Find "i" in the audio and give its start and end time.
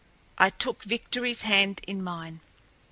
0.39-0.49